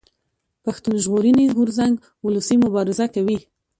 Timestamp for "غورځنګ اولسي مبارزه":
1.55-3.05